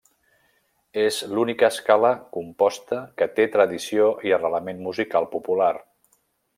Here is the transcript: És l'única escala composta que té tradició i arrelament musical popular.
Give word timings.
És 1.01 1.19
l'única 1.33 1.69
escala 1.75 2.11
composta 2.39 2.99
que 3.21 3.29
té 3.39 3.47
tradició 3.59 4.11
i 4.31 4.37
arrelament 4.39 4.85
musical 4.91 5.33
popular. 5.37 5.73